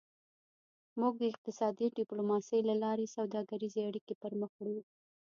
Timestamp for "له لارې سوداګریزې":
2.69-3.81